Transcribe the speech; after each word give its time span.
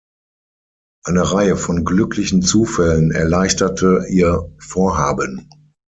Eine 1.05 1.31
Reihe 1.31 1.55
von 1.55 1.85
glücklichen 1.85 2.41
Zufällen 2.41 3.11
erleichterte 3.11 4.03
ihr 4.09 4.51
Vorhaben. 4.57 5.47